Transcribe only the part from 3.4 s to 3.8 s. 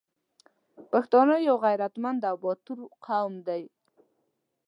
دی